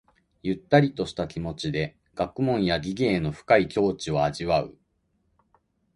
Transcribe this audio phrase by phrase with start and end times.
[0.41, 4.75] ゆったりとした気持ちで学問や技芸の深い境地を味わう。